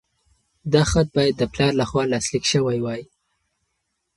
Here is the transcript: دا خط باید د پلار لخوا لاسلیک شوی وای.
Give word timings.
دا 0.73 0.83
خط 0.91 1.07
باید 1.15 1.35
د 1.37 1.43
پلار 1.53 1.71
لخوا 1.81 2.03
لاسلیک 2.11 2.43
شوی 2.51 2.79
وای. 2.81 3.01